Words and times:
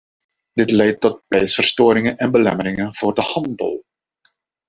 Dit 0.53 0.71
leidt 0.71 0.99
tot 0.99 1.21
prijsverstoringen 1.27 2.17
en 2.17 2.31
belemmeringen 2.31 2.93
voor 2.95 3.13
de 3.13 3.21
handel. 3.21 3.83